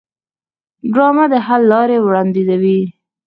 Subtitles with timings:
[0.93, 2.79] ډرامه د حل لارې وړاندیزوي